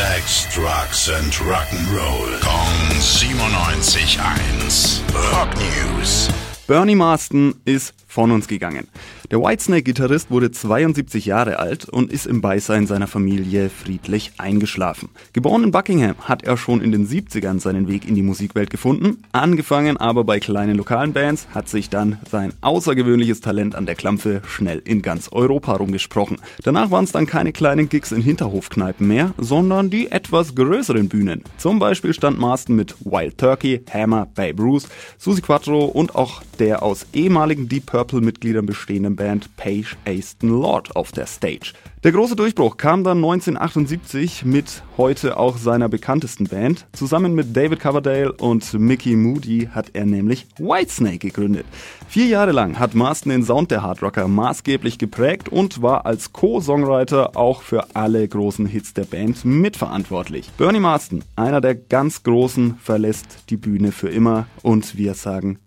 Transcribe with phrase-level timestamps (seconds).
[0.00, 2.40] Sex, Drugs and Rock'n'Roll.
[2.40, 5.04] Kong 97.1.
[5.30, 6.30] Rock News.
[6.66, 8.88] Bernie Marston ist von uns gegangen.
[9.30, 15.10] Der Whitesnake-Gitarrist wurde 72 Jahre alt und ist im Beisein seiner Familie friedlich eingeschlafen.
[15.32, 19.22] Geboren in Buckingham hat er schon in den 70ern seinen Weg in die Musikwelt gefunden.
[19.30, 24.42] Angefangen aber bei kleinen lokalen Bands hat sich dann sein außergewöhnliches Talent an der Klampfe
[24.44, 26.38] schnell in ganz Europa rumgesprochen.
[26.64, 31.44] Danach waren es dann keine kleinen Gigs in Hinterhofkneipen mehr, sondern die etwas größeren Bühnen.
[31.58, 36.82] Zum Beispiel stand Marston mit Wild Turkey, Hammer, Babe Ruth, Susie Quattro und auch der
[36.82, 41.74] aus ehemaligen Deep Purple Purple-Mitgliedern bestehenden Band Page Aston Lord auf der Stage.
[42.02, 46.86] Der große Durchbruch kam dann 1978 mit heute auch seiner bekanntesten Band.
[46.94, 51.66] Zusammen mit David Coverdale und Mickey Moody hat er nämlich Whitesnake gegründet.
[52.08, 57.36] Vier Jahre lang hat Marston den Sound der Hardrocker maßgeblich geprägt und war als Co-Songwriter
[57.36, 60.50] auch für alle großen Hits der Band mitverantwortlich.
[60.56, 65.58] Bernie Marston, einer der ganz Großen, verlässt die Bühne für immer und wir sagen